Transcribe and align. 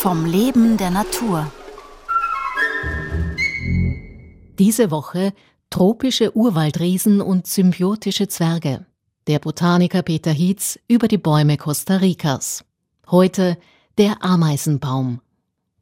vom 0.00 0.24
Leben 0.24 0.78
der 0.78 0.90
Natur. 0.90 1.52
Diese 4.58 4.90
Woche 4.90 5.34
tropische 5.68 6.34
Urwaldriesen 6.34 7.20
und 7.20 7.46
symbiotische 7.46 8.26
Zwerge. 8.26 8.86
Der 9.26 9.40
Botaniker 9.40 10.00
Peter 10.00 10.30
Hietz 10.30 10.78
über 10.88 11.06
die 11.06 11.18
Bäume 11.18 11.58
Costa 11.58 11.96
Ricas. 11.96 12.64
Heute 13.10 13.58
der 13.98 14.24
Ameisenbaum. 14.24 15.20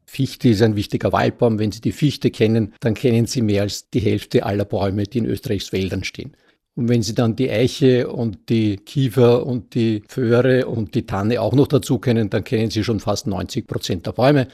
Fichte 0.05 0.49
ist 0.49 0.63
ein 0.63 0.75
wichtiger 0.75 1.13
Waldbaum. 1.13 1.61
Wenn 1.61 1.71
Sie 1.71 1.81
die 1.81 1.93
Fichte 1.93 2.33
kennen, 2.33 2.75
dann 2.81 2.95
kennen 2.95 3.27
Sie 3.27 3.41
mehr 3.41 3.63
als 3.63 3.89
die 3.89 4.01
Hälfte 4.01 4.45
aller 4.45 4.65
Bäume, 4.65 5.05
die 5.05 5.19
in 5.19 5.27
Österreichs 5.27 5.71
Wäldern 5.71 6.03
stehen. 6.03 6.37
Und 6.79 6.89
wenn 6.89 7.03
Sie 7.03 7.13
dann 7.13 7.35
die 7.35 7.51
Eiche 7.51 8.09
und 8.09 8.49
die 8.49 8.77
Kiefer 8.77 9.45
und 9.45 9.75
die 9.75 10.05
Föhre 10.07 10.69
und 10.69 10.95
die 10.95 11.07
Tanne 11.07 11.41
auch 11.41 11.53
noch 11.53 11.67
dazu 11.67 11.99
kennen, 11.99 12.31
dann 12.31 12.45
kennen 12.45 12.71
Sie 12.71 12.85
schon 12.85 13.01
fast 13.01 13.27
90 13.27 13.67
Prozent 13.67 14.07
der 14.07 14.13
Bäume. 14.13 14.47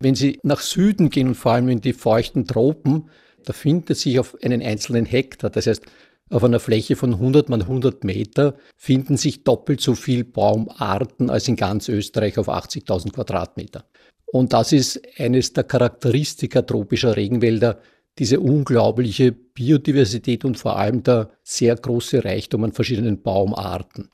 Wenn 0.00 0.14
Sie 0.14 0.38
nach 0.42 0.60
Süden 0.60 1.10
gehen 1.10 1.28
und 1.28 1.34
vor 1.34 1.52
allem 1.52 1.68
in 1.68 1.82
die 1.82 1.92
feuchten 1.92 2.46
Tropen, 2.46 3.10
da 3.44 3.52
findet 3.52 3.98
sich 3.98 4.18
auf 4.18 4.34
einen 4.42 4.62
einzelnen 4.62 5.04
Hektar, 5.04 5.50
das 5.50 5.66
heißt 5.66 5.84
auf 6.30 6.42
einer 6.42 6.58
Fläche 6.58 6.96
von 6.96 7.12
100 7.12 7.50
mal 7.50 7.60
100 7.60 8.02
Meter, 8.02 8.54
finden 8.78 9.18
sich 9.18 9.44
doppelt 9.44 9.82
so 9.82 9.94
viel 9.94 10.24
Baumarten 10.24 11.28
als 11.28 11.48
in 11.48 11.56
ganz 11.56 11.90
Österreich 11.90 12.38
auf 12.38 12.48
80.000 12.48 13.12
Quadratmeter. 13.12 13.84
Und 14.24 14.54
das 14.54 14.72
ist 14.72 15.02
eines 15.18 15.52
der 15.52 15.64
Charakteristika 15.64 16.62
tropischer 16.62 17.14
Regenwälder, 17.14 17.82
diese 18.18 18.40
unglaubliche 18.40 19.32
Biodiversität 19.32 20.44
und 20.44 20.58
vor 20.58 20.76
allem 20.76 21.02
der 21.02 21.30
sehr 21.42 21.76
große 21.76 22.24
Reichtum 22.24 22.64
an 22.64 22.72
verschiedenen 22.72 23.22
Baumarten. 23.22 24.10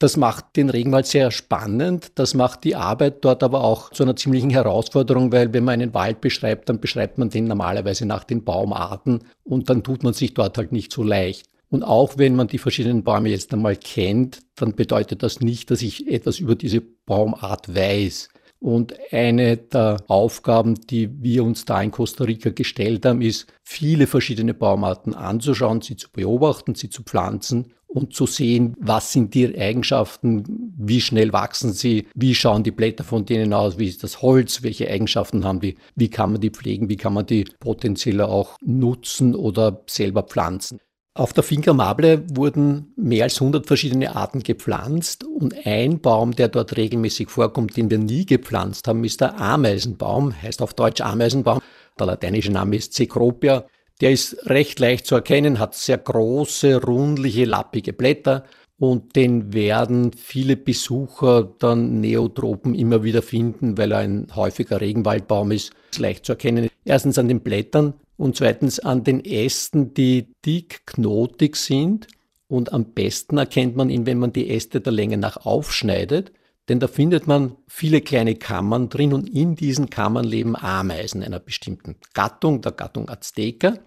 Das 0.00 0.16
macht 0.16 0.56
den 0.56 0.70
Regenwald 0.70 1.06
sehr 1.06 1.32
spannend, 1.32 2.12
das 2.14 2.34
macht 2.34 2.62
die 2.62 2.76
Arbeit 2.76 3.24
dort 3.24 3.42
aber 3.42 3.64
auch 3.64 3.90
zu 3.90 4.04
einer 4.04 4.14
ziemlichen 4.14 4.50
Herausforderung, 4.50 5.32
weil 5.32 5.52
wenn 5.52 5.64
man 5.64 5.74
einen 5.74 5.92
Wald 5.92 6.20
beschreibt, 6.20 6.68
dann 6.68 6.80
beschreibt 6.80 7.18
man 7.18 7.30
den 7.30 7.46
normalerweise 7.46 8.06
nach 8.06 8.22
den 8.22 8.44
Baumarten 8.44 9.24
und 9.42 9.68
dann 9.68 9.82
tut 9.82 10.04
man 10.04 10.14
sich 10.14 10.34
dort 10.34 10.56
halt 10.56 10.70
nicht 10.70 10.92
so 10.92 11.02
leicht. 11.02 11.46
Und 11.68 11.82
auch 11.82 12.16
wenn 12.16 12.36
man 12.36 12.46
die 12.46 12.58
verschiedenen 12.58 13.02
Bäume 13.02 13.28
jetzt 13.28 13.52
einmal 13.52 13.76
kennt, 13.76 14.38
dann 14.54 14.74
bedeutet 14.74 15.22
das 15.22 15.40
nicht, 15.40 15.70
dass 15.70 15.82
ich 15.82 16.06
etwas 16.06 16.38
über 16.38 16.54
diese 16.54 16.80
Baumart 16.80 17.74
weiß. 17.74 18.28
Und 18.60 18.94
eine 19.12 19.56
der 19.56 19.98
Aufgaben, 20.08 20.74
die 20.74 21.10
wir 21.22 21.44
uns 21.44 21.64
da 21.64 21.80
in 21.80 21.90
Costa 21.92 22.24
Rica 22.24 22.50
gestellt 22.50 23.06
haben, 23.06 23.22
ist, 23.22 23.46
viele 23.62 24.06
verschiedene 24.06 24.54
Baumarten 24.54 25.14
anzuschauen, 25.14 25.80
sie 25.80 25.96
zu 25.96 26.08
beobachten, 26.10 26.74
sie 26.74 26.90
zu 26.90 27.02
pflanzen 27.04 27.72
und 27.86 28.14
zu 28.14 28.26
sehen, 28.26 28.74
was 28.78 29.12
sind 29.12 29.34
die 29.34 29.58
Eigenschaften, 29.58 30.72
wie 30.76 31.00
schnell 31.00 31.32
wachsen 31.32 31.72
sie, 31.72 32.06
wie 32.14 32.34
schauen 32.34 32.62
die 32.62 32.70
Blätter 32.70 33.04
von 33.04 33.24
denen 33.24 33.52
aus, 33.52 33.78
wie 33.78 33.88
ist 33.88 34.02
das 34.02 34.20
Holz, 34.22 34.62
welche 34.62 34.90
Eigenschaften 34.90 35.44
haben 35.44 35.60
die, 35.60 35.76
wie 35.94 36.10
kann 36.10 36.32
man 36.32 36.40
die 36.40 36.50
pflegen, 36.50 36.88
wie 36.88 36.96
kann 36.96 37.14
man 37.14 37.26
die 37.26 37.44
potenziell 37.60 38.20
auch 38.20 38.56
nutzen 38.60 39.34
oder 39.34 39.82
selber 39.86 40.22
pflanzen. 40.22 40.80
Auf 41.18 41.32
der 41.32 41.42
Finca 41.42 41.72
Mable 41.72 42.22
wurden 42.30 42.92
mehr 42.94 43.24
als 43.24 43.40
100 43.40 43.66
verschiedene 43.66 44.14
Arten 44.14 44.44
gepflanzt 44.44 45.24
und 45.24 45.52
ein 45.66 46.00
Baum, 46.00 46.30
der 46.30 46.46
dort 46.46 46.76
regelmäßig 46.76 47.28
vorkommt, 47.28 47.76
den 47.76 47.90
wir 47.90 47.98
nie 47.98 48.24
gepflanzt 48.24 48.86
haben, 48.86 49.02
ist 49.02 49.20
der 49.20 49.36
Ameisenbaum, 49.40 50.32
heißt 50.40 50.62
auf 50.62 50.74
Deutsch 50.74 51.00
Ameisenbaum. 51.00 51.58
Der 51.98 52.06
lateinische 52.06 52.52
Name 52.52 52.76
ist 52.76 52.94
Cecropia. 52.94 53.64
Der 54.00 54.12
ist 54.12 54.46
recht 54.46 54.78
leicht 54.78 55.06
zu 55.06 55.16
erkennen, 55.16 55.58
hat 55.58 55.74
sehr 55.74 55.98
große, 55.98 56.84
rundliche, 56.84 57.46
lappige 57.46 57.92
Blätter 57.92 58.44
und 58.78 59.16
den 59.16 59.52
werden 59.52 60.12
viele 60.12 60.56
Besucher 60.56 61.52
dann 61.58 62.00
Neotropen 62.00 62.76
immer 62.76 63.02
wieder 63.02 63.22
finden, 63.22 63.76
weil 63.76 63.90
er 63.90 63.98
ein 63.98 64.28
häufiger 64.36 64.80
Regenwaldbaum 64.80 65.50
ist. 65.50 65.72
ist 65.90 65.98
leicht 65.98 66.26
zu 66.26 66.34
erkennen. 66.34 66.68
Erstens 66.84 67.18
an 67.18 67.26
den 67.26 67.40
Blättern, 67.40 67.94
und 68.18 68.36
zweitens 68.36 68.80
an 68.80 69.04
den 69.04 69.24
Ästen, 69.24 69.94
die 69.94 70.34
dick 70.44 70.86
knotig 70.86 71.56
sind. 71.56 72.08
Und 72.48 72.72
am 72.72 72.92
besten 72.92 73.38
erkennt 73.38 73.76
man 73.76 73.90
ihn, 73.90 74.06
wenn 74.06 74.18
man 74.18 74.32
die 74.32 74.50
Äste 74.50 74.80
der 74.80 74.92
Länge 74.92 75.16
nach 75.18 75.46
aufschneidet, 75.46 76.32
denn 76.68 76.80
da 76.80 76.88
findet 76.88 77.26
man 77.26 77.56
viele 77.66 78.00
kleine 78.00 78.34
Kammern 78.34 78.90
drin 78.90 79.14
und 79.14 79.28
in 79.28 79.54
diesen 79.54 79.88
Kammern 79.88 80.24
leben 80.24 80.56
Ameisen 80.56 81.22
einer 81.22 81.38
bestimmten 81.38 81.96
Gattung, 82.12 82.60
der 82.60 82.72
Gattung 82.72 83.08
Azteca. 83.08 83.78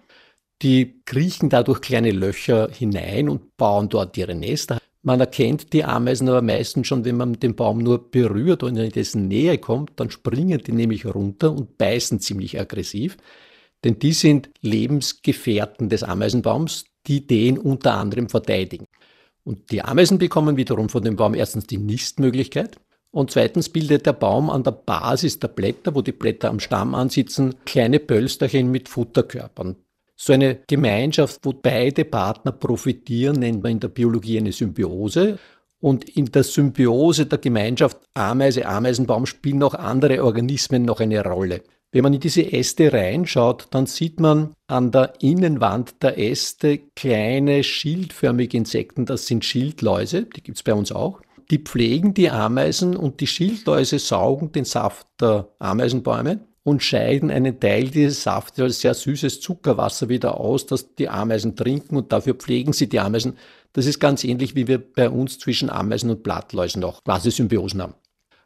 Die 0.62 1.02
kriechen 1.04 1.48
dadurch 1.48 1.80
kleine 1.80 2.10
Löcher 2.10 2.68
hinein 2.72 3.28
und 3.28 3.56
bauen 3.56 3.88
dort 3.88 4.16
ihre 4.16 4.34
Nester. 4.34 4.78
Man 5.02 5.20
erkennt 5.20 5.72
die 5.72 5.84
Ameisen 5.84 6.28
aber 6.28 6.42
meistens 6.42 6.86
schon, 6.86 7.04
wenn 7.04 7.16
man 7.16 7.34
den 7.34 7.56
Baum 7.56 7.78
nur 7.78 8.10
berührt 8.10 8.62
und 8.62 8.76
in 8.76 8.90
dessen 8.90 9.28
Nähe 9.28 9.58
kommt, 9.58 9.92
dann 9.96 10.10
springen 10.10 10.62
die 10.64 10.72
nämlich 10.72 11.04
runter 11.04 11.52
und 11.52 11.76
beißen 11.78 12.20
ziemlich 12.20 12.58
aggressiv. 12.58 13.16
Denn 13.84 13.98
die 13.98 14.12
sind 14.12 14.50
Lebensgefährten 14.60 15.88
des 15.88 16.02
Ameisenbaums, 16.02 16.84
die 17.06 17.26
den 17.26 17.58
unter 17.58 17.94
anderem 17.94 18.28
verteidigen. 18.28 18.86
Und 19.44 19.70
die 19.72 19.82
Ameisen 19.82 20.18
bekommen 20.18 20.56
wiederum 20.56 20.88
von 20.88 21.02
dem 21.02 21.16
Baum 21.16 21.34
erstens 21.34 21.66
die 21.66 21.78
Nistmöglichkeit 21.78 22.78
und 23.10 23.30
zweitens 23.30 23.68
bildet 23.68 24.06
der 24.06 24.14
Baum 24.14 24.48
an 24.48 24.62
der 24.62 24.70
Basis 24.72 25.38
der 25.38 25.48
Blätter, 25.48 25.94
wo 25.94 26.00
die 26.00 26.12
Blätter 26.12 26.48
am 26.48 26.60
Stamm 26.60 26.94
ansitzen, 26.94 27.54
kleine 27.66 27.98
Pölsterchen 27.98 28.70
mit 28.70 28.88
Futterkörpern. 28.88 29.76
So 30.16 30.32
eine 30.32 30.60
Gemeinschaft, 30.66 31.40
wo 31.42 31.52
beide 31.52 32.04
Partner 32.04 32.52
profitieren, 32.52 33.40
nennt 33.40 33.62
man 33.62 33.72
in 33.72 33.80
der 33.80 33.88
Biologie 33.88 34.38
eine 34.38 34.52
Symbiose. 34.52 35.38
Und 35.82 36.08
in 36.16 36.26
der 36.26 36.44
Symbiose 36.44 37.26
der 37.26 37.38
Gemeinschaft 37.38 37.98
Ameise, 38.14 38.66
Ameisenbaum 38.66 39.26
spielen 39.26 39.64
auch 39.64 39.74
andere 39.74 40.22
Organismen 40.22 40.84
noch 40.84 41.00
eine 41.00 41.24
Rolle. 41.24 41.62
Wenn 41.90 42.04
man 42.04 42.14
in 42.14 42.20
diese 42.20 42.52
Äste 42.52 42.92
reinschaut, 42.92 43.66
dann 43.72 43.86
sieht 43.86 44.20
man 44.20 44.54
an 44.68 44.92
der 44.92 45.14
Innenwand 45.20 46.00
der 46.00 46.18
Äste 46.18 46.78
kleine 46.94 47.64
schildförmige 47.64 48.56
Insekten, 48.56 49.06
das 49.06 49.26
sind 49.26 49.44
Schildläuse, 49.44 50.22
die 50.22 50.42
gibt 50.42 50.58
es 50.58 50.62
bei 50.62 50.72
uns 50.72 50.92
auch. 50.92 51.20
Die 51.50 51.58
pflegen 51.58 52.14
die 52.14 52.30
Ameisen 52.30 52.96
und 52.96 53.20
die 53.20 53.26
Schildläuse 53.26 53.98
saugen 53.98 54.52
den 54.52 54.64
Saft 54.64 55.08
der 55.20 55.48
Ameisenbäume 55.58 56.46
und 56.64 56.82
scheiden 56.82 57.30
einen 57.30 57.58
Teil 57.58 57.88
dieses 57.88 58.22
Saftes 58.22 58.60
als 58.60 58.80
sehr 58.80 58.94
süßes 58.94 59.40
Zuckerwasser 59.40 60.08
wieder 60.08 60.38
aus, 60.38 60.66
das 60.66 60.94
die 60.94 61.08
Ameisen 61.08 61.56
trinken 61.56 61.96
und 61.96 62.12
dafür 62.12 62.34
pflegen 62.34 62.72
sie 62.72 62.88
die 62.88 63.00
Ameisen. 63.00 63.36
Das 63.72 63.86
ist 63.86 63.98
ganz 63.98 64.22
ähnlich, 64.22 64.54
wie 64.54 64.68
wir 64.68 64.78
bei 64.78 65.10
uns 65.10 65.38
zwischen 65.38 65.70
Ameisen 65.70 66.10
und 66.10 66.22
Blattläusen 66.22 66.84
auch 66.84 67.02
quasi 67.02 67.30
Symbiosen 67.30 67.82
haben. 67.82 67.94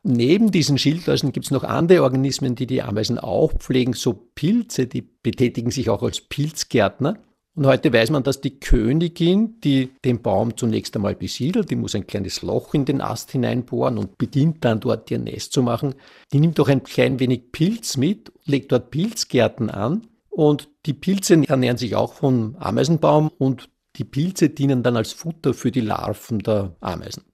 Neben 0.03 0.53
diesen 0.53 0.79
Schildläusen 0.79 1.33
gibt 1.33 1.47
es 1.47 1.51
noch 1.51 1.65
andere 1.65 2.03
Organismen, 2.05 2.55
die 2.55 2.69
die 2.69 2.81
Ameisen 2.81 3.19
auch 3.19 3.53
pflegen, 3.55 3.93
so 3.93 4.13
Pilze, 4.13 4.87
die 4.87 5.03
betätigen 5.03 5.73
sich 5.73 5.91
auch 5.91 6.03
als 6.03 6.21
Pilzgärtner. 6.21 7.19
Und 7.57 7.67
heute 7.67 7.91
weiß 7.91 8.11
man, 8.11 8.23
dass 8.23 8.43
die 8.43 8.61
Königin, 8.61 9.59
die 9.63 9.89
den 10.05 10.21
Baum 10.21 10.59
zunächst 10.59 10.95
einmal 10.95 11.15
besiedelt, 11.15 11.71
die 11.71 11.77
muss 11.77 11.95
ein 11.95 12.07
kleines 12.07 12.43
Loch 12.43 12.75
in 12.75 12.85
den 12.85 13.01
Ast 13.01 13.33
hineinbohren 13.33 13.97
und 13.97 14.19
beginnt 14.19 14.63
dann 14.63 14.79
dort 14.79 15.11
ihr 15.11 15.19
Nest 15.19 15.55
zu 15.55 15.63
machen, 15.63 15.95
die 16.35 16.41
nimmt 16.41 16.61
auch 16.61 16.69
ein 16.69 16.83
klein 16.83 17.19
wenig 17.19 17.53
Pilz 17.53 17.97
mit, 17.97 18.31
legt 18.45 18.73
dort 18.73 18.91
Pilzgärten 18.91 19.71
an 19.71 20.07
und 20.29 20.69
die 20.85 20.93
Pilze 20.93 21.43
ernähren 21.49 21.79
sich 21.79 21.95
auch 21.95 22.13
vom 22.13 22.57
Ameisenbaum 22.59 23.31
und 23.39 23.71
die 23.97 24.05
Pilze 24.05 24.51
dienen 24.51 24.83
dann 24.83 24.99
als 24.99 25.13
Futter 25.13 25.55
für 25.55 25.71
die 25.71 25.81
Larven 25.81 26.41
der 26.41 26.77
Ameisen. 26.81 27.25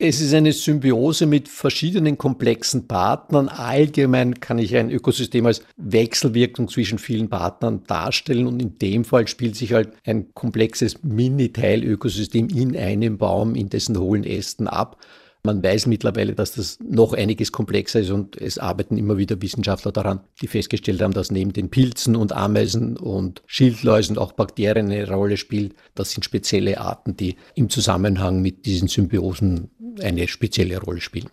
Es 0.00 0.20
ist 0.20 0.34
eine 0.34 0.52
Symbiose 0.52 1.24
mit 1.24 1.48
verschiedenen 1.48 2.18
komplexen 2.18 2.88
Partnern. 2.88 3.48
Allgemein 3.48 4.40
kann 4.40 4.58
ich 4.58 4.74
ein 4.74 4.90
Ökosystem 4.90 5.46
als 5.46 5.62
Wechselwirkung 5.76 6.68
zwischen 6.68 6.98
vielen 6.98 7.28
Partnern 7.28 7.84
darstellen 7.86 8.48
und 8.48 8.60
in 8.60 8.76
dem 8.78 9.04
Fall 9.04 9.28
spielt 9.28 9.54
sich 9.54 9.72
halt 9.72 9.92
ein 10.04 10.34
komplexes 10.34 11.04
Mini-Teilökosystem 11.04 12.48
in 12.48 12.76
einem 12.76 13.18
Baum, 13.18 13.54
in 13.54 13.68
dessen 13.68 13.96
hohlen 13.96 14.24
Ästen 14.24 14.66
ab. 14.66 14.98
Man 15.46 15.62
weiß 15.62 15.88
mittlerweile, 15.88 16.34
dass 16.34 16.52
das 16.52 16.78
noch 16.80 17.12
einiges 17.12 17.52
komplexer 17.52 18.00
ist 18.00 18.10
und 18.10 18.40
es 18.40 18.56
arbeiten 18.56 18.96
immer 18.96 19.18
wieder 19.18 19.42
Wissenschaftler 19.42 19.92
daran, 19.92 20.20
die 20.40 20.46
festgestellt 20.46 21.02
haben, 21.02 21.12
dass 21.12 21.30
neben 21.30 21.52
den 21.52 21.68
Pilzen 21.68 22.16
und 22.16 22.32
Ameisen 22.32 22.96
und 22.96 23.42
Schildläusen 23.46 24.16
auch 24.16 24.32
Bakterien 24.32 24.90
eine 24.90 25.06
Rolle 25.06 25.36
spielen. 25.36 25.74
Das 25.94 26.12
sind 26.12 26.24
spezielle 26.24 26.80
Arten, 26.80 27.14
die 27.18 27.36
im 27.54 27.68
Zusammenhang 27.68 28.40
mit 28.40 28.64
diesen 28.64 28.88
Symbiosen 28.88 29.70
eine 30.02 30.28
spezielle 30.28 30.80
Rolle 30.80 31.02
spielen. 31.02 31.28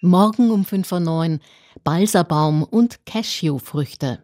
Morgen 0.00 0.50
um 0.50 0.64
5.09 0.64 1.34
Uhr 1.34 1.38
Balsabaum 1.84 2.64
und 2.64 3.06
Cashewfrüchte. 3.06 4.23